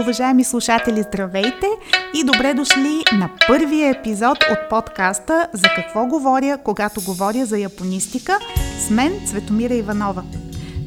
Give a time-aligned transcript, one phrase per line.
[0.00, 1.66] Уважаеми слушатели, здравейте
[2.14, 8.38] и добре дошли на първия епизод от подкаста За какво говоря, когато говоря за японистика
[8.86, 10.24] с мен Цветомира Иванова.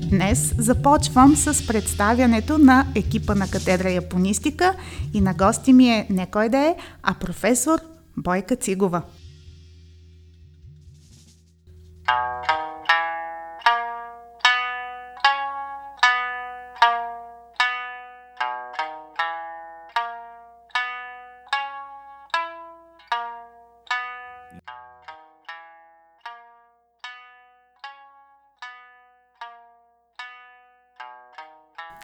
[0.09, 4.73] Днес започвам с представянето на екипа на катедра японистика
[5.13, 7.79] и на гости ми е не кой да е, а професор
[8.17, 9.01] Бойка Цигова.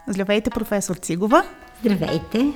[0.08, 1.44] Здравейте, професор Цигова.
[1.80, 2.54] Здравейте.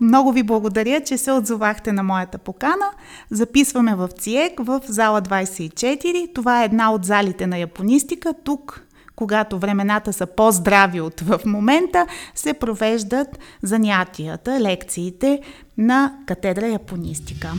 [0.00, 2.90] Много ви благодаря, че се отзовахте на моята покана.
[3.30, 6.34] Записваме в ЦИЕК в зала 24.
[6.34, 8.34] Това е една от залите на японистика.
[8.44, 15.40] Тук, когато времената са по-здрави от в момента, се провеждат занятията, лекциите
[15.78, 17.52] на катедра японистика.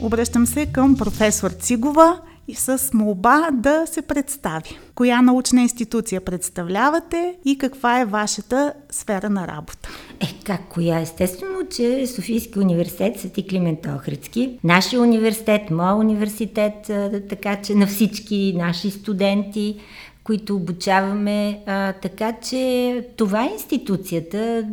[0.00, 4.78] Обръщам се към професор Цигова и с молба да се представи.
[4.94, 9.88] Коя научна институция представлявате и каква е вашата сфера на работа?
[10.20, 11.00] Е, как коя?
[11.00, 16.90] Естествено, че Софийски университет Свети Климент Охридски, нашия университет, моя университет,
[17.28, 19.76] така че на всички наши студенти,
[20.24, 21.60] които обучаваме.
[21.66, 24.64] А, така че това е институцията.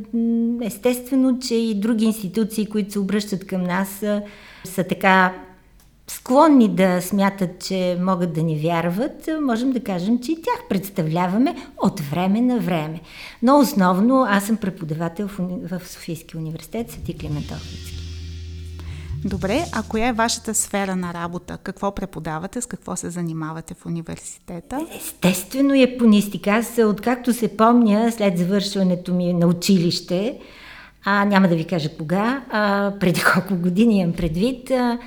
[0.61, 3.89] Естествено, че и други институции, които се обръщат към нас,
[4.63, 5.33] са, така
[6.09, 11.55] склонни да смятат, че могат да ни вярват, можем да кажем, че и тях представляваме
[11.77, 13.01] от време на време.
[13.41, 15.57] Но основно аз съм преподавател в, уни...
[15.71, 17.99] в Софийския университет Свети Климент Охридски.
[19.25, 21.57] Добре, а коя е вашата сфера на работа?
[21.63, 24.87] Какво преподавате, с какво се занимавате в университета?
[24.95, 26.49] Естествено японистика.
[26.49, 30.39] Аз, откакто се помня, след завършването ми на училище,
[31.05, 34.99] а, няма да ви кажа кога, а, преди колко години имам предвид, а,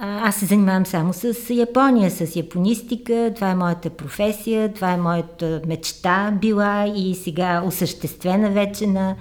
[0.00, 3.32] аз се занимавам само с Япония, с японистика.
[3.34, 9.16] Това е моята професия, това е моята мечта била и сега осъществена вече на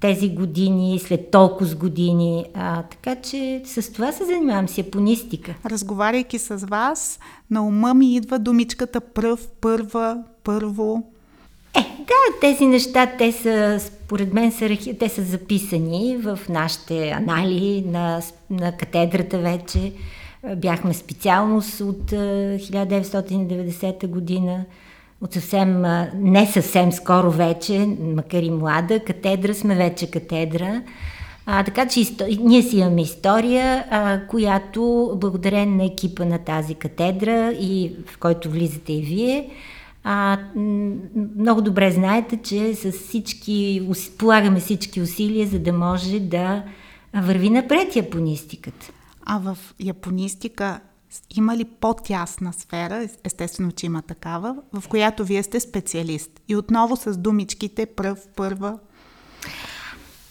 [0.00, 2.44] тези години, след толкова години.
[2.54, 5.54] А, така че с това се занимавам с японистика.
[5.66, 7.18] Разговаряйки с вас,
[7.50, 11.11] на ума ми идва думичката пръв, първа, първо.
[11.76, 17.84] Е, да, тези неща, те са, според мен, са, те са записани в нашите анали
[17.86, 19.92] на, на катедрата вече.
[20.56, 24.64] Бяхме специалност от 1990 година,
[25.20, 25.82] от съвсем,
[26.14, 30.82] не съвсем скоро вече, макар и млада, катедра сме вече катедра.
[31.46, 32.24] А, така че исто...
[32.40, 38.50] ние си имаме история, а, която благодарение на екипа на тази катедра и в който
[38.50, 39.50] влизате и вие,
[40.04, 40.38] а,
[41.38, 46.62] много добре знаете, че с всички, полагаме всички усилия, за да може да
[47.14, 48.90] върви напред японистиката.
[49.26, 50.80] А в японистика
[51.36, 56.30] има ли по-тясна сфера, естествено, че има такава, в която вие сте специалист?
[56.48, 58.78] И отново с думичките пръв, първа.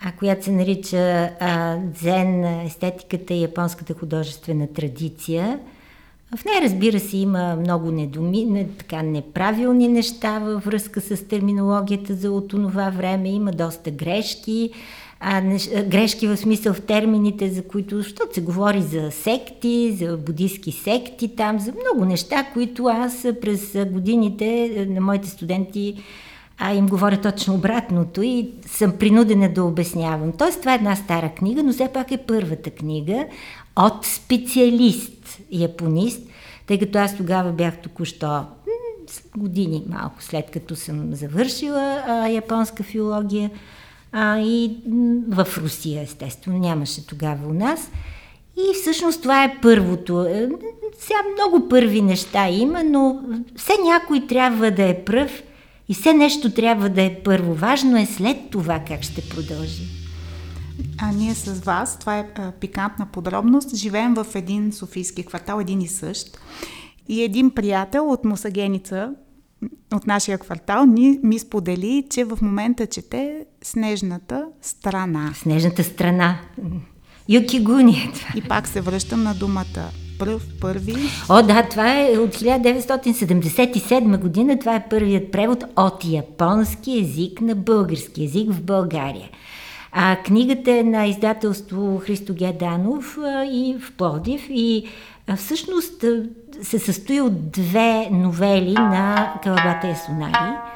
[0.00, 5.60] а, която се нарича а, Дзен, естетиката и японската художествена традиция.
[6.36, 12.14] В нея, разбира се, има много недоми, не, така, неправилни неща във връзка с терминологията
[12.14, 13.28] за от това време.
[13.28, 14.70] Има доста грешки.
[15.20, 20.16] А, не, грешки в смисъл в термините, за които, защото се говори за секти, за
[20.16, 25.94] будистки секти там, за много неща, които аз през годините на моите студенти
[26.58, 30.32] а им говоря точно обратното и съм принудена да обяснявам.
[30.32, 33.26] Тоест, това е една стара книга, но все пак е първата книга
[33.76, 36.28] от специалист, японист,
[36.66, 38.44] тъй като аз тогава бях току-що
[39.36, 43.50] години малко след като съм завършила а, японска филология
[44.12, 44.76] а, и
[45.28, 47.90] в Русия, естествено, нямаше тогава у нас.
[48.56, 50.24] И всъщност това е първото.
[50.24, 50.48] Е,
[50.98, 53.22] сега много първи неща има, но
[53.56, 55.42] все някой трябва да е пръв
[55.88, 57.54] и все нещо трябва да е първо.
[57.54, 59.82] Важно е след това как ще продължи.
[60.98, 65.80] А ние с вас, това е а, пикантна подробност, живеем в един софийски квартал, един
[65.80, 66.38] и същ.
[67.08, 69.10] И един приятел от Мусагеница,
[69.94, 75.32] от нашия квартал, ни, ми сподели, че в момента чете Снежната страна.
[75.34, 76.38] Снежната страна.
[77.28, 78.28] Юкигуни е това.
[78.36, 80.94] И пак се връщам на думата пръв, първи?
[81.28, 84.58] О, да, това е от 1977 година.
[84.58, 89.28] Това е първият превод от японски език на български език в България.
[89.92, 93.18] А книгата е на издателство Христо Геданов
[93.52, 94.86] и в Плодив и
[95.26, 96.04] а, всъщност
[96.62, 100.75] се състои от две новели на Калабата Ясонари.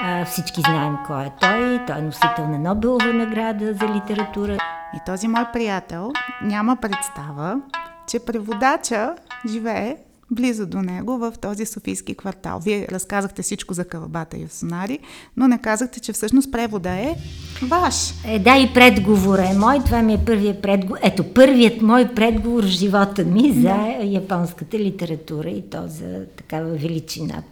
[0.00, 1.80] А, всички знаем кой е той.
[1.86, 4.58] Той е носител на Нобелова награда за литература.
[4.96, 6.12] И този мой приятел
[6.42, 7.60] няма представа,
[8.08, 9.14] че преводача
[9.48, 9.96] живее
[10.30, 12.60] близо до него в този Софийски квартал.
[12.64, 14.98] Вие разказахте всичко за Калабата и Осонари,
[15.36, 17.16] но не казахте, че всъщност превода е
[17.62, 17.94] ваш.
[18.24, 19.78] Е, да, и предговор е мой.
[19.84, 20.98] Това ми е първият предговор.
[21.02, 23.98] Ето, първият мой предговор в живота ми за да.
[24.04, 27.42] японската литература и то за такава величина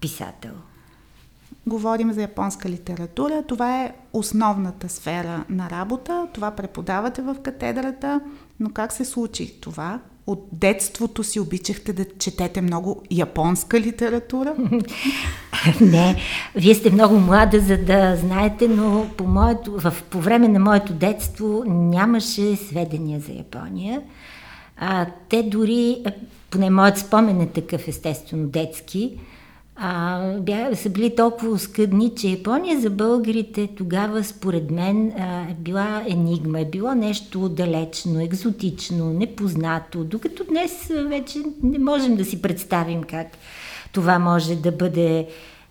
[0.00, 0.50] писател.
[1.66, 3.42] Говорим за японска литература.
[3.48, 6.28] Това е основната сфера на работа.
[6.32, 8.20] Това преподавате в катедрата.
[8.60, 10.00] Но как се случи това?
[10.26, 14.54] от детството си обичахте да четете много японска литература?
[15.80, 16.16] Не,
[16.54, 20.92] вие сте много млада, за да знаете, но по, моето, в, по време на моето
[20.92, 24.02] детство нямаше сведения за Япония.
[24.76, 26.04] А, те дори,
[26.50, 29.20] поне моят спомен е такъв естествено детски,
[29.76, 35.54] а, бя, са били толкова скъдни, че Япония за българите тогава, според мен, а, е
[35.58, 42.42] била енигма, е било нещо далечно, екзотично, непознато, докато днес вече не можем да си
[42.42, 43.26] представим как
[43.92, 45.26] това може да бъде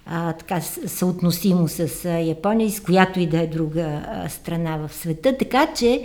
[0.05, 4.93] а, така съотносимо с Япония и с която и да е друга а, страна в
[4.93, 5.37] света.
[5.37, 6.03] Така че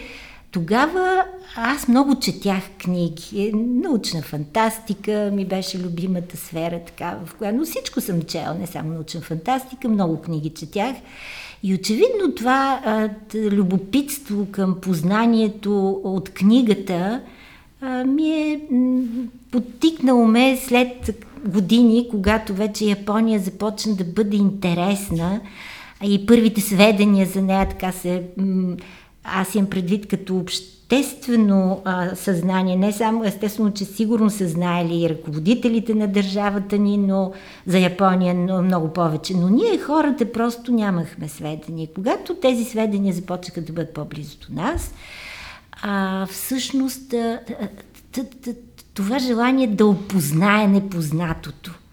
[0.51, 1.25] тогава
[1.57, 3.53] аз много четях книги.
[3.55, 8.93] Научна фантастика ми беше любимата сфера, така, в която но всичко съм чела, не само
[8.93, 10.97] научна фантастика, много книги четях.
[11.63, 17.21] И очевидно това а, любопитство към познанието от книгата
[17.81, 18.61] а, ми е
[19.51, 25.41] подтикнало ме след години, когато вече Япония започна да бъде интересна
[26.05, 28.23] и първите сведения за нея така се
[29.25, 35.09] аз имам предвид като обществено а, съзнание, не само естествено, че сигурно са знаели и
[35.09, 37.33] ръководителите на държавата ни, но
[37.67, 39.37] за Япония но много повече.
[39.37, 41.89] Но ние хората просто нямахме сведения.
[41.95, 44.95] Когато тези сведения започнаха да бъдат по-близо до нас,
[45.83, 47.41] а, всъщност а,
[48.95, 51.75] това желание да опознае непознатото–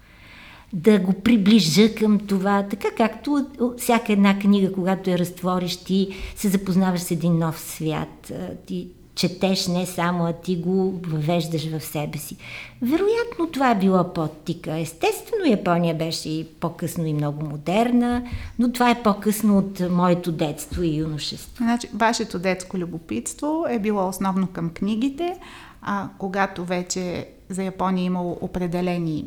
[0.74, 3.46] да го приближа към това, така както
[3.78, 8.32] всяка една книга, когато я разтвориш, ти се запознаваш с един нов свят.
[8.66, 12.38] Ти четеш не само, а ти го въвеждаш в себе си.
[12.82, 14.80] Вероятно това е било подтика.
[14.80, 18.24] Естествено Япония беше и по-късно и много модерна,
[18.60, 21.64] но това е по-късно от моето детство и юношество.
[21.64, 25.38] Значи, вашето детско любопитство е било основно към книгите,
[25.82, 29.26] а когато вече за Япония е имало определени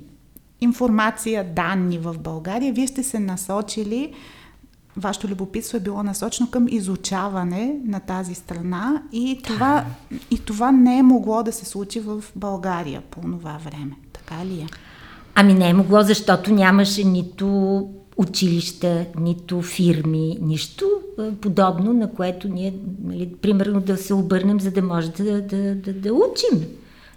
[0.60, 4.12] информация, данни в България, вие сте се насочили,
[4.96, 9.84] вашето любопитство е било насочено към изучаване на тази страна и това,
[10.30, 13.92] и това не е могло да се случи в България по това време.
[14.12, 14.66] Така ли е?
[15.34, 20.84] Ами не е могло, защото нямаше нито училища, нито фирми, нищо
[21.40, 25.92] подобно, на което ние, нали, примерно, да се обърнем, за да може да, да, да,
[25.92, 26.66] да учим.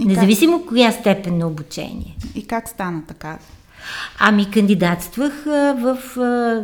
[0.06, 0.70] Независимо как...
[0.70, 2.18] коя степен на обучение.
[2.36, 3.40] И как стана така?
[4.20, 5.98] Ами кандидатствах в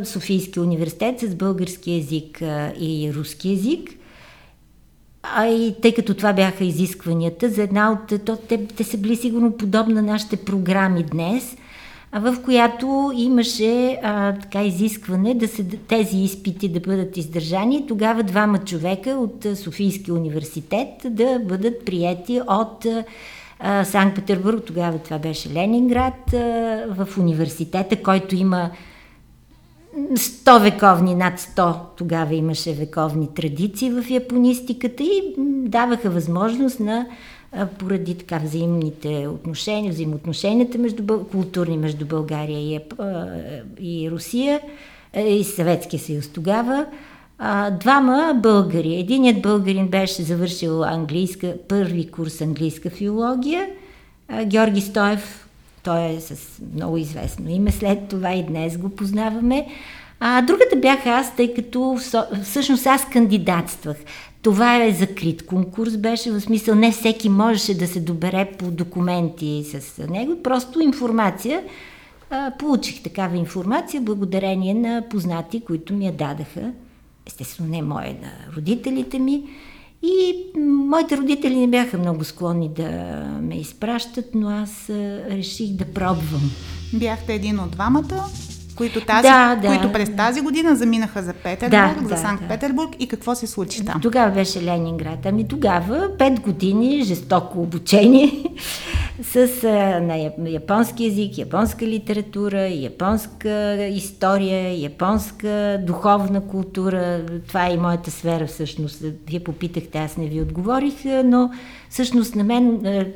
[0.04, 2.40] Софийския университет с български язик
[2.80, 3.90] и руски язик.
[5.22, 8.24] А и тъй като това бяха изискванията за една от...
[8.24, 11.56] То, те, те са били сигурно подобна на нашите програми днес–
[12.12, 17.86] в която имаше а, така изискване да се, тези изпити да бъдат издържани.
[17.86, 22.86] Тогава двама човека от Софийския университет да бъдат прияти от
[23.84, 26.30] Санкт-Петербург, тогава това беше Ленинград,
[26.88, 28.70] в университета, който има
[29.96, 35.34] 100 вековни, над 100 тогава имаше вековни традиции в японистиката и
[35.66, 37.06] даваха възможност на
[37.78, 42.80] поради така взаимните отношения, взаимоотношенията между, културни между България и,
[43.80, 44.60] и Русия
[45.16, 46.86] и Съветския съюз тогава.
[47.80, 48.94] Двама българи.
[48.94, 53.66] Единият българин беше завършил английска, първи курс английска филология.
[54.44, 55.48] Георги Стоев,
[55.82, 59.66] той е с много известно име, след това и днес го познаваме.
[60.20, 61.98] А другата бях аз, тъй като
[62.42, 63.96] всъщност аз кандидатствах.
[64.42, 69.64] Това е закрит конкурс, беше в смисъл не всеки можеше да се добере по документи
[69.64, 71.62] с него, просто информация.
[72.30, 76.72] А, получих такава информация благодарение на познати, които ми я дадаха.
[77.28, 79.42] Естествено не мое, на родителите ми.
[80.02, 82.88] И моите родители не бяха много склонни да
[83.42, 84.90] ме изпращат, но аз
[85.30, 86.50] реших да пробвам.
[86.94, 88.24] Бяхте един от двамата,
[88.78, 89.68] които, тази, Да, да.
[89.68, 93.84] които през тази година заминаха за Петербург, Да, за да, Санкт-Петербург и какво се случи
[93.84, 94.00] там?
[94.00, 95.26] Тогава беше Ленинград.
[95.26, 98.44] Ами тогава, пет години, жестоко обучение
[99.22, 99.68] с а,
[100.00, 103.50] на яп- японски язик, японска литература, японска
[103.86, 107.20] история, японска духовна култура.
[107.48, 109.02] Това е и моята сфера всъщност.
[109.26, 111.50] Вие попитахте, аз не ви отговорих, а, но
[111.90, 113.06] всъщност на мен а,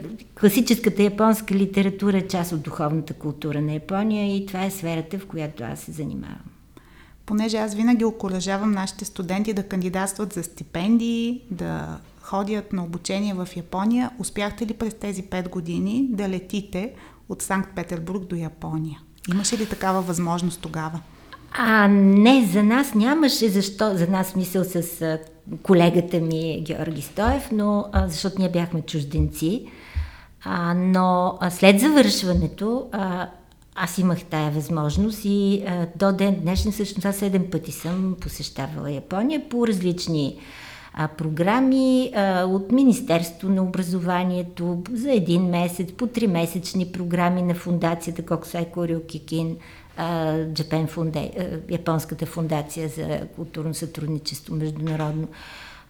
[0.40, 5.26] класическата японска литература е част от духовната култура на Япония и това е сферата, в
[5.26, 6.52] която аз се занимавам.
[7.26, 13.48] Понеже аз винаги окоръжавам нашите студенти да кандидатстват за стипендии, да ходят на обучение в
[13.56, 16.92] Япония, успяхте ли през тези 5 години да летите
[17.28, 19.00] от Санкт-Петербург до Япония?
[19.30, 21.00] Имаше ли такава възможност тогава?
[21.52, 25.18] А, не, за нас нямаше, защо, за нас мисъл с
[25.62, 29.66] колегата ми Георги Стоев, но а, защото ние бяхме чужденци.
[30.44, 33.28] А, но а, след завършването а,
[33.74, 38.90] аз имах тая възможност и а, до ден днешен всъщност аз седем пъти съм посещавала
[38.90, 40.38] Япония по различни
[40.94, 47.54] а, програми а, от Министерство на образованието за един месец, по три месечни програми на
[47.54, 49.56] фундацията Коксайко Рюкикин, а,
[49.98, 55.28] Japan Funde, а, Японската фундация за културно сътрудничество международно.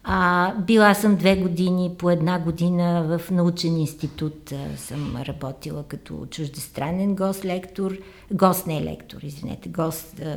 [0.04, 6.26] А, била съм две години, по една година в научен институт а, съм работила като
[6.30, 7.99] чуждестранен гост-лектор,
[8.32, 10.37] гост не лектор, извинете, гост а,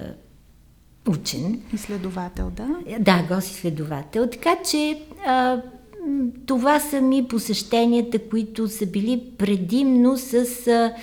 [1.10, 1.62] учен.
[1.74, 2.68] Изследовател, да?
[3.00, 4.30] Да, гост-изследовател.
[4.30, 5.62] Така че а,
[6.46, 10.36] това са ми посещенията, които са били предимно с
[10.68, 10.94] а,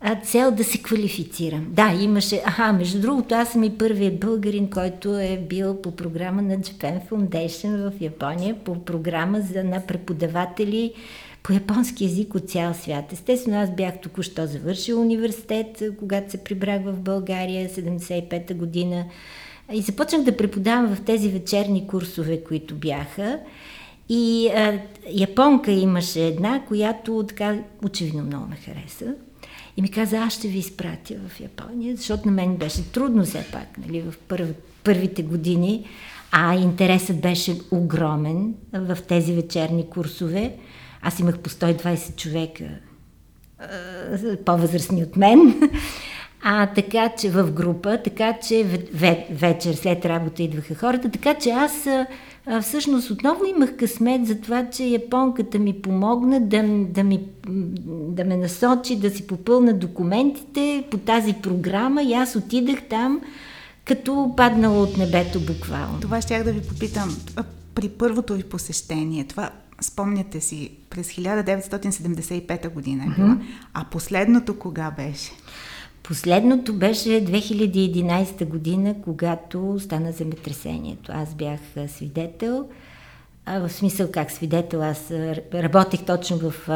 [0.00, 1.66] а, цел да се квалифицирам.
[1.70, 2.42] Да, имаше...
[2.44, 7.08] Аха, между другото, аз съм и първият българин, който е бил по програма на Japan
[7.10, 10.92] Foundation в Япония, по програма за на преподаватели
[11.42, 13.12] по японски язик от цял свят.
[13.12, 19.04] Естествено, аз бях току-що завършил университет, когато се прибрах в България, 75-та година.
[19.72, 23.38] И започнах да преподавам в тези вечерни курсове, които бяха.
[24.08, 24.80] И а,
[25.10, 29.14] японка имаше една, която така очевидно много ме хареса.
[29.76, 33.46] И ми каза, аз ще ви изпратя в Япония, защото на мен беше трудно все
[33.52, 34.48] пак, нали, в първ,
[34.84, 35.86] първите години,
[36.32, 40.56] а интересът беше огромен в тези вечерни курсове.
[41.02, 42.64] Аз имах по 120 човека
[44.44, 45.70] по-възрастни от мен.
[46.42, 51.50] А така че в група, така че ве, вечер след работа идваха хората, така че
[51.50, 51.88] аз
[52.50, 57.20] а, всъщност отново имах късмет за това, че японката ми помогна да, да, ми,
[57.88, 63.20] да ме насочи, да си попълна документите по тази програма и аз отидах там
[63.84, 66.00] като паднала от небето буквално.
[66.00, 67.16] Това щях да ви попитам.
[67.74, 73.28] При първото ви посещение, това спомняте си, през 1975 година е било.
[73.28, 73.42] Mm-hmm.
[73.74, 75.30] А последното кога беше?
[76.02, 81.12] Последното беше 2011 година, когато стана земетресението.
[81.14, 82.68] Аз бях свидетел,
[83.46, 85.10] в смисъл как свидетел, аз
[85.54, 86.68] работех точно в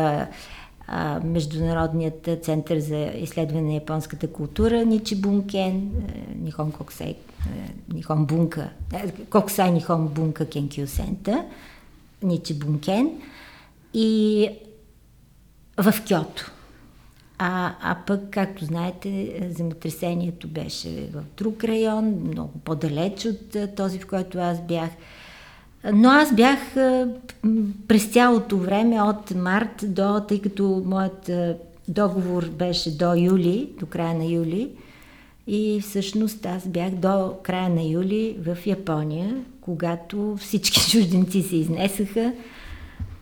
[1.25, 5.91] Международният център за изследване на японската култура Ничи Бункен,
[6.43, 7.15] Нихон Коксай,
[7.95, 8.71] Нихон Бунка,
[9.31, 11.45] Коксай Нихон Бунка Кенкю Сента,
[12.23, 13.11] Ничи Бункен
[13.95, 14.49] и
[15.79, 16.54] в Кьото.
[17.39, 24.07] А, а пък, както знаете, земетресението беше в друг район, много по-далеч от този, в
[24.07, 24.91] който аз бях.
[25.93, 26.59] Но аз бях
[27.89, 31.31] през цялото време, от март до, тъй като моят
[31.89, 34.71] договор беше до юли, до края на юли,
[35.47, 42.33] и всъщност аз бях до края на юли в Япония, когато всички чужденци се изнесаха,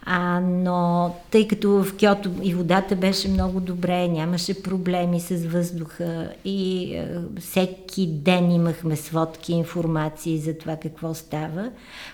[0.02, 6.32] а, но тъй като в Кьото и водата беше много добре, нямаше проблеми с въздуха
[6.44, 11.70] и а, всеки ден имахме сводки, информации за това какво става,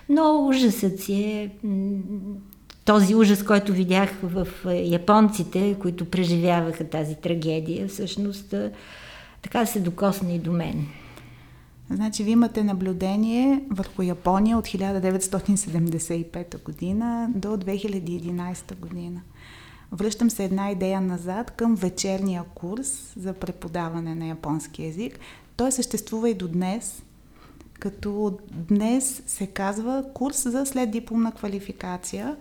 [0.09, 1.51] но ужасът си е
[2.85, 4.49] този ужас, който видях в
[4.85, 8.55] японците, които преживяваха тази трагедия, всъщност
[9.43, 10.87] така се докосна и до мен.
[11.91, 19.21] Значи, ви имате наблюдение върху Япония от 1975 година до 2011 година.
[19.93, 25.19] Връщам се една идея назад към вечерния курс за преподаване на японски язик.
[25.57, 27.03] Той съществува и до днес,
[27.79, 32.37] като днес се казва курс за след дипломна квалификация.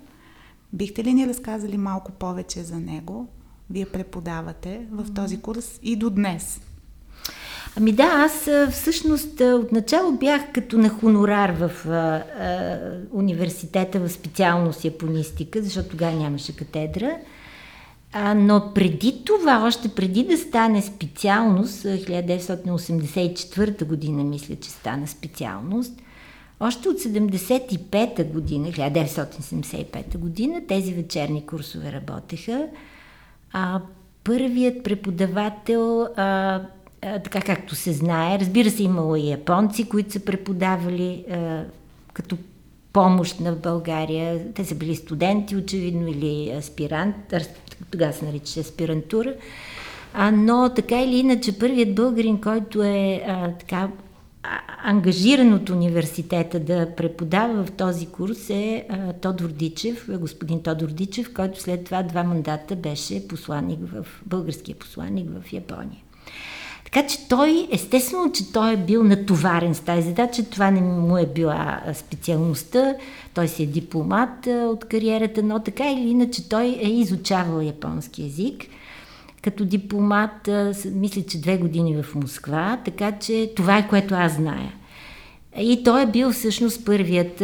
[0.74, 3.28] Бихте ли ни разказали малко повече за него?
[3.70, 6.62] Вие преподавате в този курс и до днес.
[7.76, 12.24] Ами да, аз всъщност отначало бях като на хонорар в а, а,
[13.12, 17.18] университета в специалност японистика, защото тогава нямаше катедра.
[18.14, 25.94] А, но преди това, още преди да стане специалност, 1984 година мисля, че стана специалност,
[26.60, 32.68] още от 75-та година, 1975 година, тези вечерни курсове работеха.
[33.54, 33.82] А,
[34.24, 36.62] първият преподавател, а,
[37.02, 41.26] така както се знае, разбира се, имало и японци, които са преподавали
[42.14, 42.38] като
[42.94, 44.54] помощ на България.
[44.54, 47.16] Те са били студенти, очевидно, или аспирант,
[47.92, 49.34] тогава се нарича аспирантура.
[50.14, 53.90] А, но така или иначе, първият българин, който е а, така
[54.84, 61.34] ангажиран от университета да преподава в този курс е а, Тодор Дичев, господин Тодор Дичев,
[61.34, 66.02] който след това два мандата беше посланник в, българския посланник в Япония.
[66.98, 71.18] Така че той, естествено, че той е бил натоварен с тази задача, това не му
[71.18, 72.96] е била специалността,
[73.34, 78.66] той си е дипломат от кариерата, но така или иначе той е изучавал японски язик.
[79.42, 80.50] Като дипломат,
[80.86, 84.74] мисля, че две години в Москва, така че това е което аз зная.
[85.60, 87.44] И той е бил всъщност първият,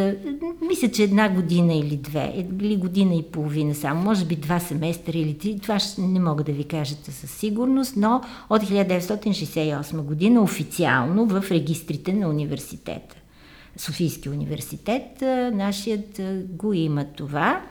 [0.67, 5.17] мисля, че една година или две, или година и половина само, може би два семестра
[5.17, 11.25] или три, това не мога да ви кажете със сигурност, но от 1968 година официално
[11.25, 13.15] в регистрите на университета.
[13.77, 15.22] Софийски университет,
[15.53, 17.62] нашият го има това.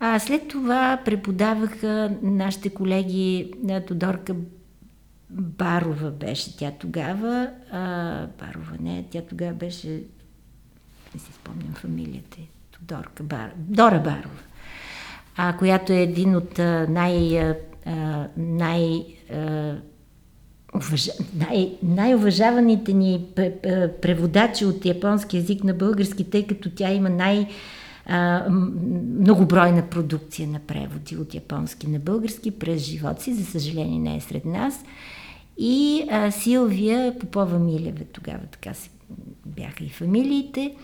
[0.00, 3.52] А след това преподаваха нашите колеги
[3.88, 4.34] Тодорка
[5.30, 7.50] Барова беше тя тогава.
[7.72, 9.88] А, Барова не, тя тогава беше,
[11.14, 12.36] не си спомням фамилията,
[12.70, 13.50] Тодорка Бар...
[13.56, 14.40] Дора Барова,
[15.36, 16.58] а, която е един от
[16.88, 17.40] най...
[17.40, 17.56] А,
[18.36, 19.74] най а,
[21.34, 23.26] най- най-уважаваните ни
[24.02, 27.48] преводачи от японски язик на български, тъй като тя има най-
[29.18, 33.34] многобройна продукция на преводи от японски на български през живот си.
[33.34, 34.84] За съжаление не е сред нас.
[35.62, 38.90] И а, Силвия Попова Милева, тогава така се
[39.46, 40.74] бяха и фамилиите.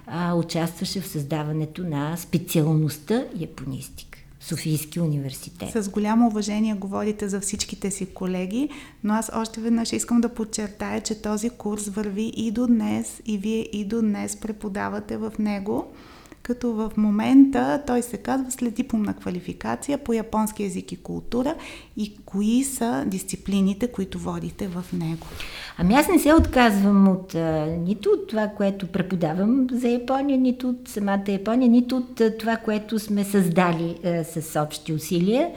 [0.08, 4.11] а, участваше в създаването на специалността японистика.
[4.42, 5.84] Софийски университет.
[5.84, 8.70] С голямо уважение говорите за всичките си колеги,
[9.04, 13.38] но аз още веднъж искам да подчертая, че този курс върви и до днес и
[13.38, 15.94] вие и до днес преподавате в него
[16.44, 21.56] като в момента той се казва след дипломна квалификация по японски язик и култура
[21.98, 25.28] и кои са дисциплините, които водите в него.
[25.78, 30.70] Ами аз не се отказвам от а, нито от това, което преподавам за Япония, нито
[30.70, 35.52] от самата Япония, нито от а, това, което сме създали а, с общи усилия.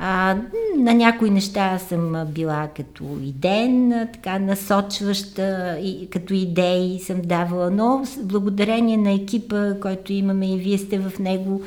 [0.00, 0.36] А,
[0.76, 8.04] на някои неща съм била като иден, така насочваща, и, като идеи съм давала, но
[8.22, 11.62] благодарение на екипа, който имаме и вие сте в него,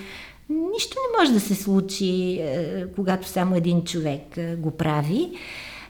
[0.50, 5.30] нищо не може да се случи, е, когато само един човек е, го прави.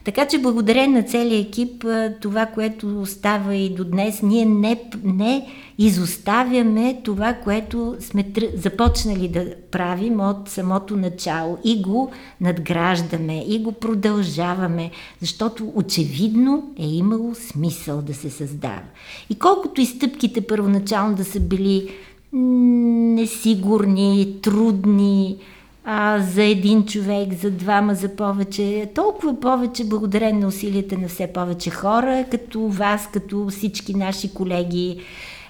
[0.03, 1.85] Така че благодарение на целия екип,
[2.21, 9.53] това, което става и до днес, ние не, не изоставяме това, което сме започнали да
[9.71, 12.11] правим от самото начало и го
[12.41, 18.81] надграждаме и го продължаваме, защото очевидно е имало смисъл да се създава.
[19.29, 21.89] И колкото и стъпките първоначално да са били
[22.33, 25.37] несигурни, трудни,
[25.85, 28.91] а, за един човек, за двама, за повече.
[28.95, 35.01] Толкова повече, благодарение на усилията на все повече хора, като вас, като всички наши колеги,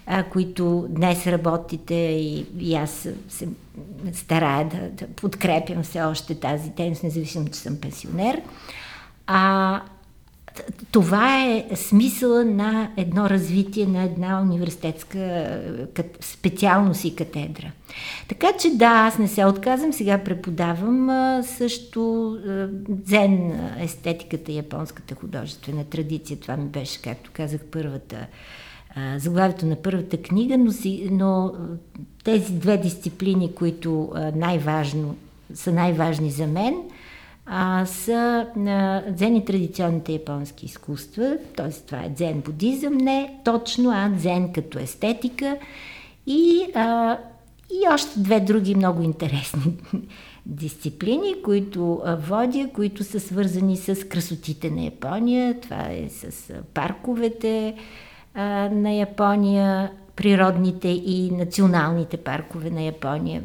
[0.05, 3.47] а, които днес работите и, и аз се
[4.13, 8.41] старая да, да подкрепям все още тази дейност, независимо, че съм пенсионер.
[9.27, 9.81] А,
[10.91, 15.59] това е смисъла на едно развитие на една университетска
[16.19, 17.71] специалност и катедра.
[18.27, 21.09] Така че да, аз не се отказвам, сега преподавам
[21.43, 22.37] също
[22.89, 26.37] дзен естетиката, японската художествена традиция.
[26.37, 28.27] Това ми беше, както казах, първата
[29.17, 31.53] заглавието на първата книга, но, си, но
[32.23, 35.15] тези две дисциплини, които най-важно,
[35.53, 36.75] са най-важни за мен,
[37.53, 41.71] а, са а, дзен и традиционните японски изкуства, т.е.
[41.71, 45.57] това е дзен будизъм, не точно, а дзен като естетика
[46.27, 47.17] и, а,
[47.69, 49.73] и още две други много интересни
[50.45, 55.59] дисциплини, които водя, които са свързани с красотите на Япония.
[55.59, 57.75] Това е с парковете
[58.33, 63.43] а, на Япония, природните и националните паркове на Япония.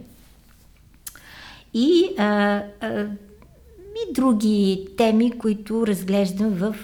[1.74, 3.06] И, а, а,
[3.96, 6.74] и други теми, които разглеждам в,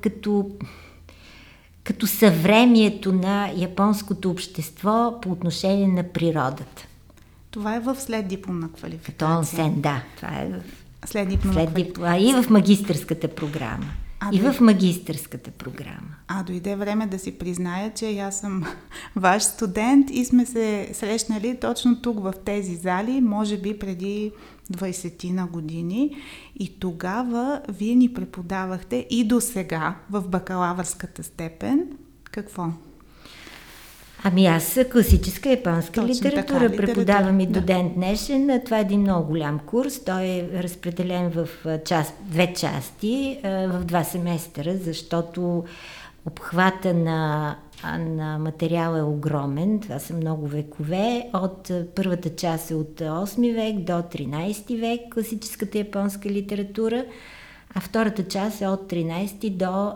[0.00, 0.50] като,
[1.84, 6.86] като съвремието на японското общество по отношение на природата.
[7.50, 9.36] Това е в след дипломна квалификация.
[9.36, 10.02] Тонсен, да.
[10.16, 10.62] Това е в
[11.06, 12.06] след дипломна след.
[12.06, 13.86] А и в магистърската програма.
[14.20, 16.14] А, и в магистърската програма.
[16.28, 18.64] А дойде време да си призная, че аз съм
[19.16, 24.32] ваш студент и сме се срещнали точно тук в тези зали, може би преди
[24.72, 26.16] 20 на години.
[26.58, 31.88] И тогава вие ни преподавахте и до сега в бакалавърската степен.
[32.24, 32.66] Какво?
[34.24, 37.60] Ами аз класическа японска Точно литература така, преподавам и до да.
[37.60, 38.62] ден днешен.
[38.64, 40.04] Това е един много голям курс.
[40.04, 41.48] Той е разпределен в
[41.84, 45.64] част, две части, в два семестъра, защото
[46.26, 47.56] обхвата на,
[47.98, 49.80] на материала е огромен.
[49.80, 51.28] Това са много векове.
[51.32, 57.04] От първата част е от 8 век до 13 век класическата японска литература,
[57.74, 59.92] а втората част е от 13 до,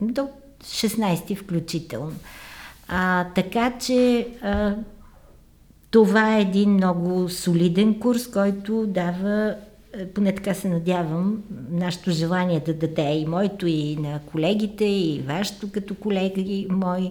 [0.00, 0.28] до
[0.62, 2.12] 16 включително.
[2.88, 4.74] А, така че а,
[5.90, 9.54] това е един много солиден курс, който дава,
[9.98, 15.22] е, поне така се надявам, нашето желание да даде и моето, и на колегите, и
[15.26, 17.10] вашето като колеги мои,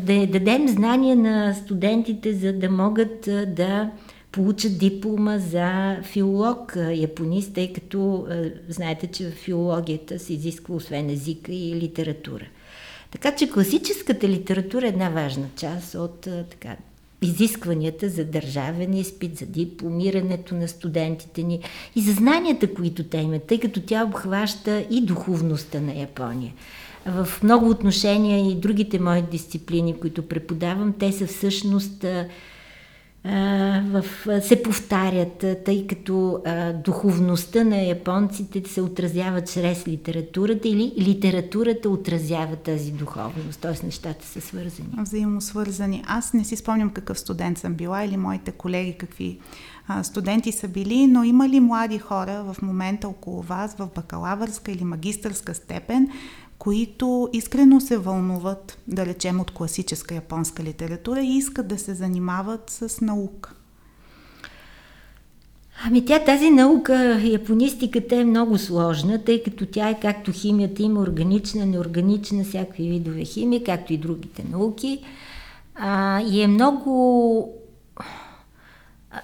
[0.00, 3.90] да дадем знания на студентите, за да могат да
[4.32, 8.26] получат диплома за филолог, японист, тъй като
[8.68, 12.44] знаете, че в филологията се изисква освен езика и литература.
[13.10, 16.76] Така че класическата литература е една важна част от така,
[17.22, 21.60] изискванията за държавен изпит, за дипломирането на студентите ни
[21.96, 26.52] и за знанията, които те имат, тъй като тя обхваща и духовността на Япония.
[27.06, 32.04] В много отношения и другите мои дисциплини, които преподавам, те са всъщност
[33.84, 34.04] в,
[34.40, 42.56] се повтарят, тъй като а, духовността на японците се отразява чрез литературата или литературата отразява
[42.56, 43.86] тази духовност, т.е.
[43.86, 44.88] нещата са свързани.
[44.98, 46.04] Взаимосвързани.
[46.06, 49.38] Аз не си спомням какъв студент съм била или моите колеги какви
[49.88, 54.72] а, студенти са били, но има ли млади хора в момента около вас в бакалавърска
[54.72, 56.08] или магистърска степен,
[56.58, 62.70] които искрено се вълнуват, да речем, от класическа японска литература и искат да се занимават
[62.70, 63.52] с наука.
[65.84, 71.00] Ами тя тази наука, японистиката е много сложна, тъй като тя е както химията, има
[71.00, 75.04] органична, неорганична, всякакви видове химия, както и другите науки.
[75.74, 77.52] А, и е много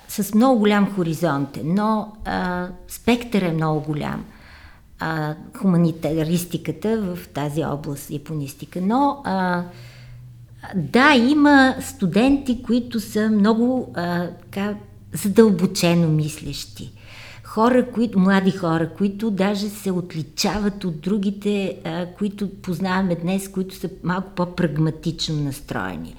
[0.08, 4.24] с много голям хоризонт, но а, спектър е много голям
[5.02, 8.80] а, хуманитаристиката в тази област, японистика.
[8.80, 9.64] Но а,
[10.74, 14.74] да, има студенти, които са много а, така,
[15.12, 16.92] задълбочено мислещи.
[17.44, 23.74] Хора, които, млади хора, които даже се отличават от другите, а, които познаваме днес, които
[23.74, 26.14] са малко по-прагматично настроени.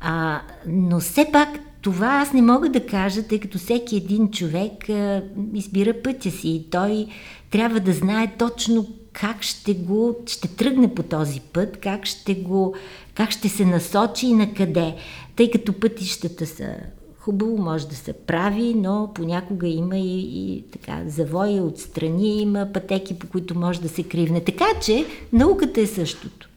[0.00, 1.48] А, но все пак
[1.82, 5.22] това аз не мога да кажа, тъй като всеки един човек а,
[5.54, 7.06] избира пътя си и той
[7.50, 12.74] трябва да знае точно как ще го, ще тръгне по този път, как ще го,
[13.14, 14.94] как ще се насочи и на къде.
[15.36, 16.74] Тъй като пътищата са
[17.18, 23.18] хубаво, може да се прави, но понякога има и, и така завои отстрани, има пътеки,
[23.18, 24.40] по които може да се кривне.
[24.40, 26.48] Така че науката е същото.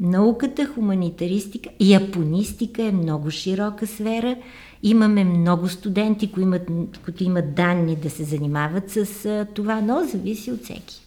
[0.00, 4.36] Науката, хуманитаристика, японистика е много широка сфера.
[4.88, 6.68] Имаме много студенти, които имат,
[7.04, 11.00] които имат данни да се занимават с това, но зависи от всеки.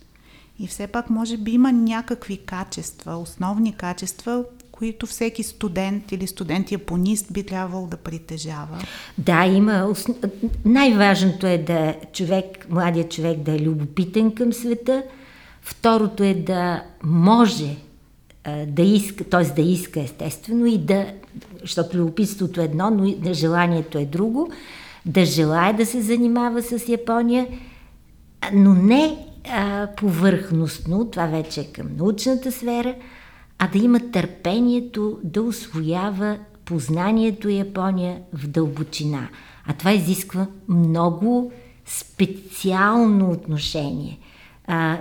[0.59, 7.33] И все пак, може би, има някакви качества, основни качества, които всеки студент или студент-японист
[7.33, 8.83] би трябвало да притежава.
[9.17, 9.93] Да, има.
[10.65, 15.03] Най-важното е да човек, младият човек да е любопитен към света.
[15.61, 17.75] Второто е да може
[18.67, 19.43] да иска, т.е.
[19.43, 21.05] да иска естествено и да,
[21.61, 24.51] защото любопитството е едно, но желанието е друго,
[25.05, 27.47] да желая да се занимава с Япония,
[28.53, 29.17] но не
[29.49, 32.95] а, повърхностно, това вече е към научната сфера,
[33.59, 39.29] а да има търпението да освоява познанието Япония в дълбочина.
[39.65, 41.51] А това изисква много
[41.85, 44.19] специално отношение.
[44.67, 44.97] А,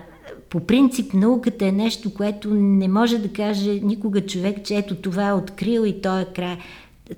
[0.51, 5.29] по принцип науката е нещо, което не може да каже никога човек, че ето това
[5.29, 6.59] е открил и то е край.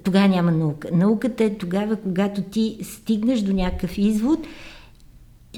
[0.05, 0.88] Тогава няма наука.
[0.93, 4.38] Науката е тогава, когато ти стигнеш до някакъв извод,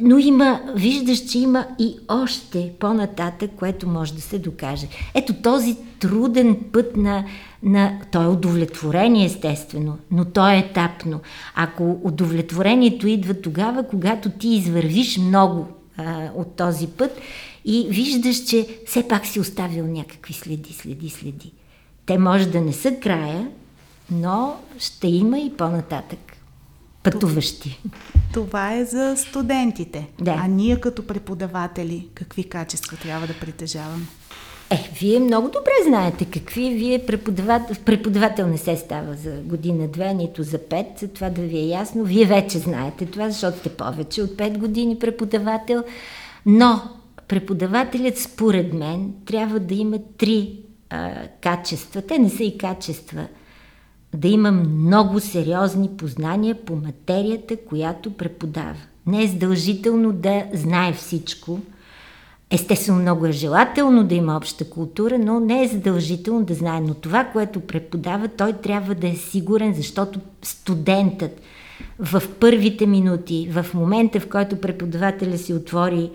[0.00, 4.86] но има, виждаш, че има и още по-нататък, което може да се докаже.
[5.14, 7.24] Ето този труден път на,
[7.62, 8.00] на...
[8.12, 11.20] То е удовлетворение, естествено, но то е етапно.
[11.54, 17.18] Ако удовлетворението идва тогава, когато ти извървиш много а, от този път
[17.64, 21.52] и виждаш, че все пак си оставил някакви следи, следи, следи.
[22.06, 23.50] Те може да не са края,
[24.10, 26.18] но ще има и по-нататък
[27.02, 27.80] пътуващи.
[28.32, 30.08] Това е за студентите.
[30.20, 30.40] Да.
[30.44, 34.06] А ние като преподаватели, какви качества трябва да притежаваме?
[34.72, 36.74] Е, вие много добре знаете какви.
[36.74, 41.04] Вие преподавател, преподавател не се става за година-две, нито за пет.
[41.14, 42.04] Това да ви е ясно.
[42.04, 45.84] Вие вече знаете това, защото сте повече от пет години преподавател.
[46.46, 46.82] Но
[47.28, 50.58] преподавателят, според мен, трябва да има три
[50.90, 52.02] а, качества.
[52.02, 53.26] Те не са и качества.
[54.14, 58.76] Да има много сериозни познания по материята, която преподава.
[59.06, 61.60] Не е задължително да знае всичко.
[62.54, 66.80] Естествено, много е желателно да има обща култура, но не е задължително да знае.
[66.80, 71.40] Но това, което преподава, той трябва да е сигурен, защото студентът
[71.98, 76.10] в първите минути, в момента, в който преподавателя си отвори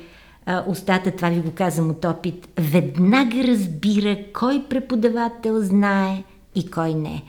[0.45, 6.23] а, устата, това ви го казвам от опит, веднага разбира кой преподавател знае
[6.56, 7.23] и кой не.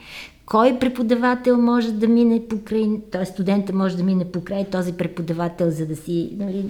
[0.49, 3.25] Кой преподавател може да мине покрай, т.е.
[3.25, 6.65] студента може да мине покрай този преподавател, за да си нали,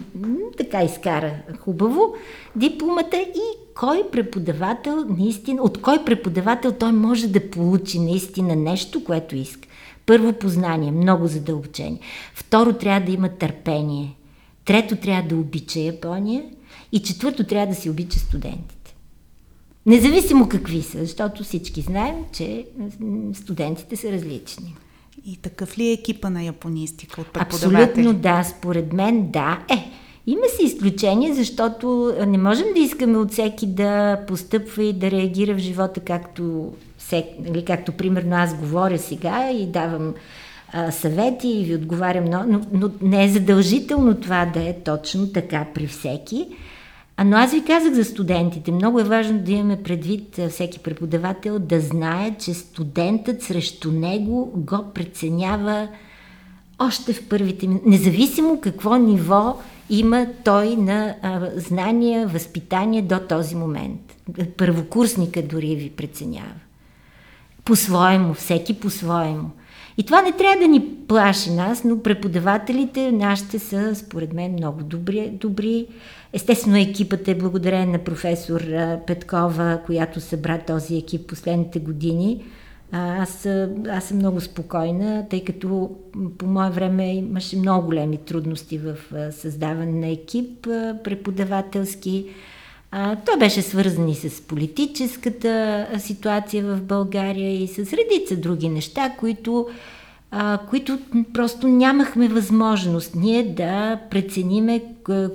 [0.58, 2.14] така изкара хубаво
[2.56, 9.36] дипломата и кой преподавател наистина, от кой преподавател той може да получи наистина нещо, което
[9.36, 9.68] иска.
[10.06, 12.00] Първо познание, много задълбочение.
[12.34, 14.16] Второ, трябва да има търпение.
[14.66, 16.44] Трето, трябва да обича Япония.
[16.92, 18.79] И четвърто, трябва да си обича студентите.
[19.86, 22.66] Независимо какви са, защото всички знаем, че
[23.34, 24.76] студентите са различни.
[25.26, 27.84] И такъв ли е екипа на японистика от преподаватели?
[27.84, 29.60] Абсолютно да, според мен да.
[29.70, 29.92] Е,
[30.28, 35.56] има си изключение, защото не можем да искаме от всеки да постъпва и да реагира
[35.56, 36.74] в живота както,
[37.40, 40.14] нали, както примерно аз говоря сега и давам
[40.72, 45.28] а, съвети и ви отговарям, но, но, но не е задължително това да е точно
[45.28, 46.48] така при всеки.
[47.22, 48.72] А, но аз ви казах за студентите.
[48.72, 54.86] Много е важно да имаме предвид всеки преподавател да знае, че студентът срещу него го
[54.94, 55.88] преценява
[56.80, 57.90] още в първите минути.
[57.90, 59.58] Независимо какво ниво
[59.90, 64.16] има той на а, знания, възпитание до този момент.
[64.58, 66.60] Първокурсника дори ви преценява.
[67.66, 69.52] По-своему, всеки по-своему.
[70.00, 74.84] И това не трябва да ни плаши нас, но преподавателите нашите са, според мен, много
[74.84, 75.30] добри.
[75.30, 75.88] добри.
[76.34, 78.64] Естествено, екипът е благодарение на професор
[79.08, 82.44] Петкова, която събра този екип последните години.
[82.92, 83.46] Аз,
[83.90, 85.92] аз съм много спокойна, тъй като
[86.38, 88.96] по мое време имаше много големи трудности в
[89.32, 90.68] създаване на екип
[91.04, 92.26] преподавателски.
[92.92, 99.10] А, то беше свързано и с политическата ситуация в България и с редица други неща,
[99.20, 99.68] които,
[100.32, 101.00] а, които
[101.34, 104.84] просто нямахме възможност ние да прецениме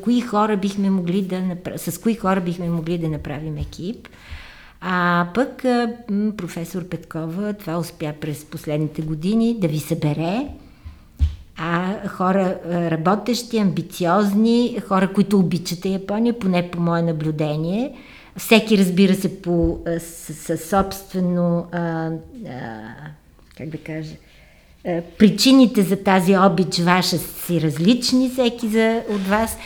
[0.02, 1.80] кои хора бихме могли да направ...
[1.80, 4.08] с кои хора бихме могли да направим екип.
[4.80, 5.88] А пък а,
[6.36, 10.48] професор Петкова това успя през последните години да ви събере
[11.56, 17.94] а хора работещи, амбициозни, хора, които обичате Япония, поне по мое наблюдение.
[18.36, 22.10] Всеки, разбира се, по, със собствено, а, а,
[23.58, 24.14] как да кажа,
[24.86, 29.58] а, причините за тази обич ваша си различни, всеки за, от вас.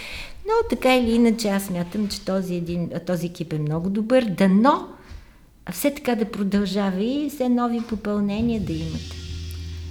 [0.47, 4.25] Но така или иначе аз мятам, че този, един, този екип е много добър.
[4.25, 4.89] Дано
[5.73, 9.28] все така да продължава и все нови попълнения да имате.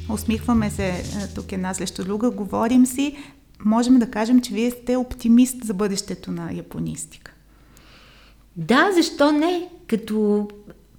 [0.10, 1.04] Усмихваме се е,
[1.36, 3.15] тук една срещу друга, говорим си.
[3.65, 7.34] Можем да кажем, че вие сте оптимист за бъдещето на японистика.
[8.56, 9.70] Да, защо не?
[9.88, 10.48] Като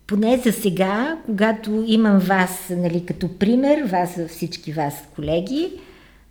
[0.06, 5.72] поне за сега, когато имам вас нали, като пример, вас, всички вас колеги,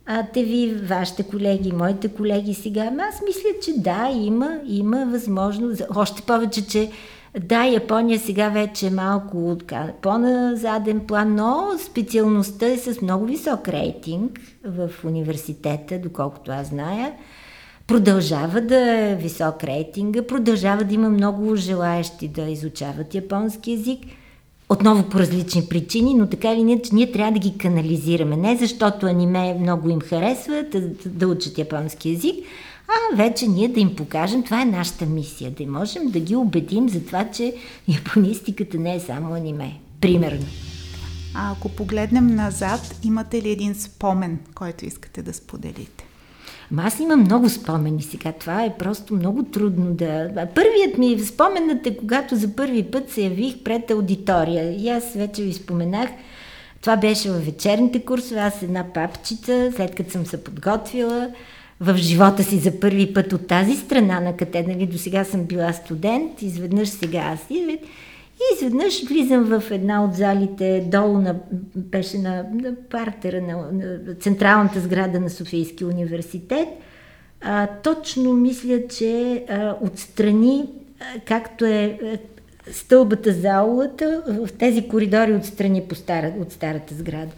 [0.05, 5.81] а те ви, вашите колеги, моите колеги сега, аз мисля, че да, има, има възможност,
[5.95, 6.91] още повече, че
[7.39, 9.57] да, Япония сега вече е малко
[10.01, 17.13] по-на заден план, но специалността е с много висок рейтинг в университета, доколкото аз зная.
[17.87, 23.99] Продължава да е висок рейтинга, продължава да има много желаящи да изучават японски язик.
[24.69, 28.37] Отново по различни причини, но така или иначе ние трябва да ги канализираме.
[28.37, 32.35] Не защото аниме много им харесва да, да учат японски язик,
[32.87, 36.89] а вече ние да им покажем, това е нашата мисия, да можем да ги убедим
[36.89, 37.53] за това, че
[37.87, 39.73] японистиката не е само аниме.
[40.01, 40.45] Примерно.
[41.35, 46.07] А ако погледнем назад, имате ли един спомен, който искате да споделите?
[46.71, 48.31] Ма аз имам много спомени сега.
[48.31, 50.47] Това е просто много трудно да...
[50.55, 54.75] Първият ми споменът е когато за първи път се явих пред аудитория.
[54.81, 56.09] И аз вече ви споменах,
[56.81, 61.29] това беше във вечерните курсове, аз една папчица, след като съм се подготвила
[61.79, 65.43] в живота си за първи път от тази страна на катедра, нали, до сега съм
[65.43, 67.77] била студент, изведнъж сега аз и
[68.55, 71.35] изведнъж влизам в една от залите, долу на,
[71.75, 76.67] беше на, на партера на, на централната сграда на Софийския университет.
[77.41, 81.99] А, точно мисля, че а, отстрани, а, както е
[82.71, 87.31] стълбата за аулата, в тези коридори отстрани по стара, от старата сграда.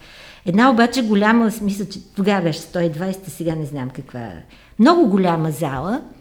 [0.49, 4.31] Една обаче голяма, смисъл, че тогава беше 120, сега не знам каква.
[4.79, 6.01] Много голяма зала–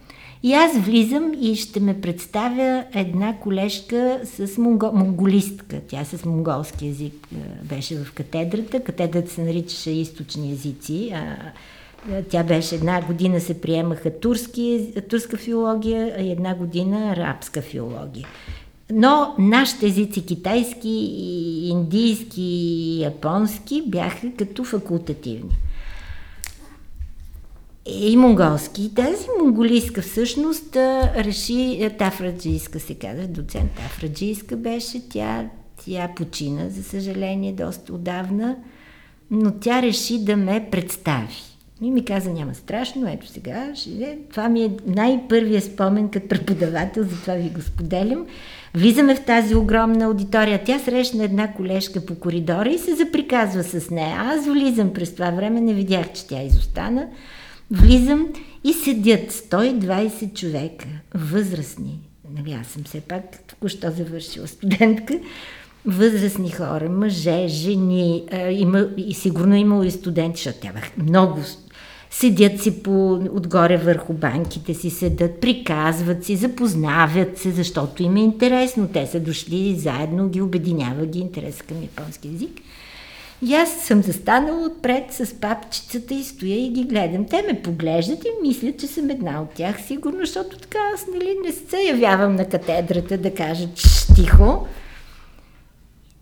[0.43, 4.91] и аз влизам и ще ме представя една колежка с монго...
[4.93, 5.79] монголистка.
[5.87, 7.27] Тя с монголски язик
[7.63, 8.83] беше в катедрата.
[8.83, 11.13] Катедрата се наричаше източни езици.
[12.29, 18.27] Тя беше една година се приемаха турски, турска филология, а една година арабска филология.
[18.91, 20.89] Но нашите езици, китайски,
[21.63, 25.55] индийски и японски, бяха като факултативни
[27.85, 28.93] и монголски.
[28.95, 30.75] Тази монголийска всъщност
[31.15, 35.49] реши, Тафраджийска се казва, доцент Тафраджийска беше, тя,
[35.85, 38.55] тя почина, за съжаление, доста отдавна,
[39.31, 41.35] но тя реши да ме представи.
[41.81, 44.17] И ми каза, няма страшно, ето сега, ще...
[44.29, 48.25] това ми е най-първият спомен като преподавател, затова ви го споделям.
[48.75, 50.63] Влизаме в тази огромна аудитория.
[50.65, 54.17] Тя срещна една колежка по коридора и се заприказва с нея.
[54.19, 57.07] Аз влизам през това време, не видях, че тя изостана.
[57.71, 58.27] Влизам
[58.63, 61.99] и седят 120 човека, възрастни.
[62.37, 65.19] Нали, аз съм все пак току-що завършила студентка.
[65.85, 71.39] Възрастни хора, мъже, жени, а, има, и сигурно имало и студенти, защото тя много
[72.11, 78.21] седят си по, отгоре върху банките си, седат, приказват си, запознават се, защото им е
[78.21, 78.89] интересно.
[78.93, 82.61] Те са дошли заедно, ги обединява ги интерес към японски язик.
[83.41, 87.25] И аз съм застанала отпред с папчицата и стоя и ги гледам.
[87.25, 91.35] Те ме поглеждат и мислят, че съм една от тях, сигурно, защото така аз нали,
[91.45, 93.67] не се явявам на катедрата да кажа
[94.15, 94.67] тихо.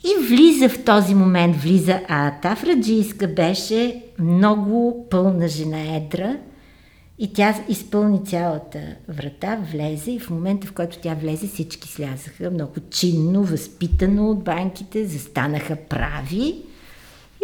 [0.03, 6.37] И влиза в този момент, влиза, а Тафраджийска беше много пълна жена едра
[7.19, 8.79] и тя изпълни цялата
[9.09, 14.43] врата, влезе и в момента, в който тя влезе, всички слязаха много чинно, възпитано от
[14.43, 16.55] банките, застанаха прави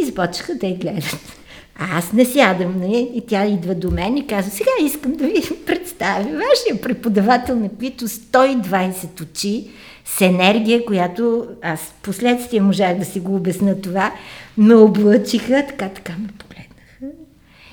[0.02, 1.40] и започнаха да я гледат.
[1.76, 2.88] А аз не сядам, не?
[2.88, 3.12] Нали?
[3.14, 7.70] и тя идва до мен и казва, сега искам да ви представя вашия преподавател, на
[7.70, 9.68] които 120 очи,
[10.06, 14.14] с енергия, която аз последствие можах да си го обясна това,
[14.58, 17.18] ме облъчиха, така, така ме погледнаха.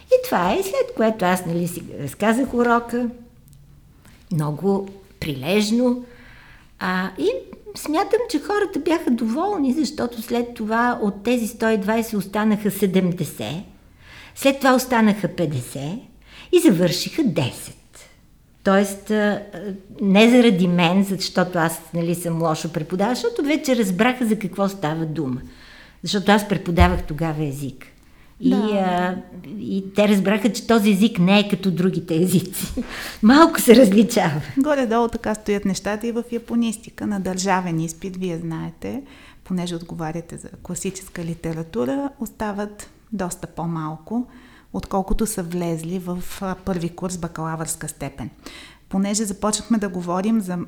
[0.07, 3.09] И това е, след което аз нали, си разказах урока,
[4.33, 4.89] много
[5.21, 6.05] прилежно,
[6.79, 7.29] а, и
[7.77, 13.63] смятам, че хората бяха доволни, защото след това от тези 120 останаха 70,
[14.35, 16.01] след това останаха 50
[16.53, 17.80] и завършиха 10.
[18.65, 19.11] Тоест,
[20.01, 25.07] не заради мен, защото аз нали, съм лошо преподавал, защото вече разбраха за какво става
[25.07, 25.41] дума.
[26.03, 27.87] Защото аз преподавах тогава език.
[28.41, 28.57] И, да.
[28.57, 29.17] а,
[29.59, 32.85] и те разбраха, че този език не е като другите езици.
[33.23, 34.43] Малко се различава.
[34.59, 39.03] Горе-долу така стоят нещата и в японистика на държавен изпит, вие знаете,
[39.45, 44.27] понеже отговаряте за класическа литература, остават доста по-малко,
[44.73, 46.23] отколкото са влезли в
[46.65, 48.31] първи курс бакалавърска степен.
[48.89, 50.59] Понеже започнахме да говорим за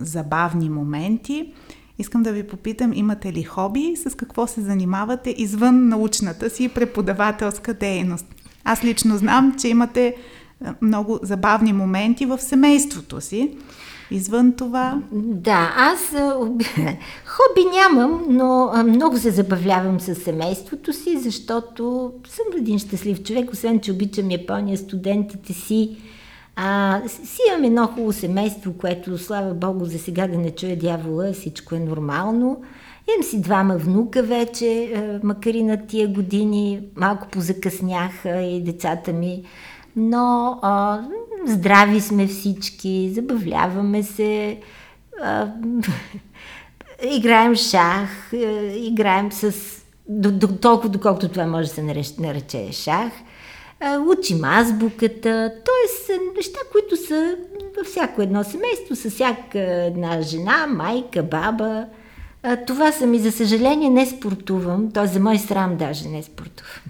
[0.00, 1.52] забавни моменти,
[2.00, 7.74] Искам да ви попитам, имате ли хоби, с какво се занимавате извън научната си преподавателска
[7.74, 8.26] дейност?
[8.64, 10.16] Аз лично знам, че имате
[10.80, 13.56] много забавни моменти в семейството си.
[14.10, 15.02] Извън това?
[15.12, 16.00] Да, аз
[17.26, 23.80] хоби нямам, но много се забавлявам с семейството си, защото съм един щастлив човек, освен
[23.80, 25.96] че обичам Япония, студентите си,
[26.56, 31.32] а, си имам едно хубаво семейство, което, слава Богу, за сега да не чуя дявола,
[31.32, 32.62] всичко е нормално.
[33.08, 34.92] Имам си двама внука вече,
[35.22, 39.42] макар и на тия години, малко позакъсняха и децата ми,
[39.96, 41.00] но а,
[41.46, 44.60] здрави сме всички, забавляваме се,
[45.22, 45.48] а,
[47.16, 48.32] играем шах,
[48.76, 49.52] играем с
[50.08, 53.12] до, до, толкова доколкото това може да се нарече, нарече шах.
[53.80, 56.12] А, учим азбуката, т.е.
[56.36, 57.36] неща, които са
[57.78, 61.86] във всяко едно семейство, с всяка една жена, майка, баба.
[62.42, 65.06] А, това са ми, за съжаление, не спортувам, т.е.
[65.06, 66.82] за мой срам даже не спортувам.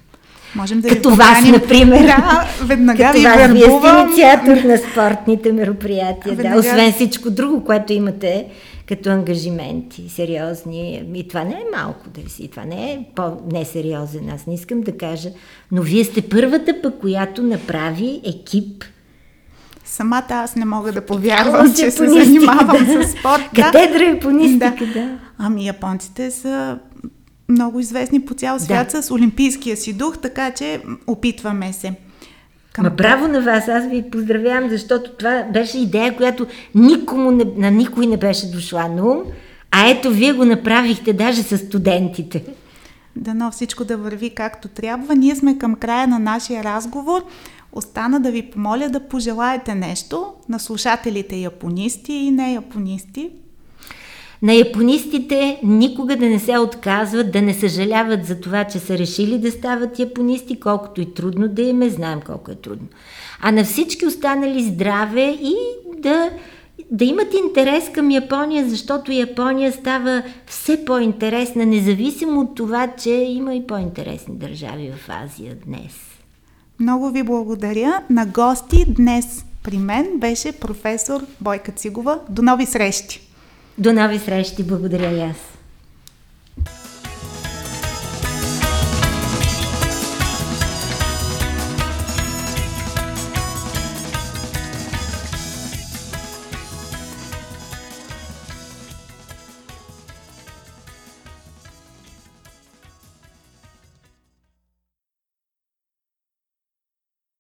[0.55, 2.07] Можем да Като вас, например.
[2.07, 3.81] Да, веднага Като ви вас, вие вербувам.
[3.81, 6.55] сте инициатор на спортните мероприятия, Веднага.
[6.55, 8.47] да, освен всичко друго, което имате
[8.89, 11.05] като ангажименти, сериозни.
[11.15, 14.97] И това не е малко да си, това не е по-несериозен, аз не искам да
[14.97, 15.29] кажа.
[15.73, 18.85] Но вие сте първата пък, която направи екип.
[19.85, 23.05] Самата аз не мога да повярвам, че се занимавам да.
[23.05, 23.43] с спорт.
[23.55, 23.63] Да.
[23.63, 25.19] Катедра японистика, да.
[25.39, 26.79] Ами японците са
[27.51, 29.03] много известни по цял свят Да.
[29.03, 31.93] с олимпийския си дух, така че опитваме се.
[32.73, 32.85] Към...
[32.85, 37.71] Ма браво на вас, аз ви поздравявам, защото това беше идея, която никому не, на
[37.71, 39.23] никой не беше дошла на ум,
[39.71, 42.45] а ето вие го направихте даже с студентите.
[43.17, 45.17] Дано всичко да върви както трябва.
[45.17, 47.25] Ние сме към края на нашия разговор.
[47.73, 53.31] Остана да ви помоля да пожелаете нещо на слушателите японисти и не японисти.
[54.43, 59.39] На японистите никога да не се отказват, да не съжаляват за това, че са решили
[59.39, 62.87] да стават японисти, колкото и трудно да им е, знаем колко е трудно.
[63.41, 65.55] А на всички останали здраве и
[65.99, 66.31] да,
[66.91, 73.55] да имат интерес към Япония, защото Япония става все по-интересна, независимо от това, че има
[73.55, 75.97] и по-интересни държави в Азия днес.
[76.81, 78.03] Много ви благодаря.
[78.11, 82.19] На гости днес при мен беше професор Бойка Цигова.
[82.29, 83.30] До нови срещи!
[83.81, 85.60] До нови срещи, благодаря и аз.